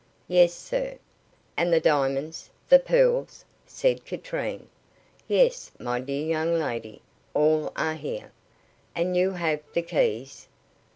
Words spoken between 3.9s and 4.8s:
Katrine.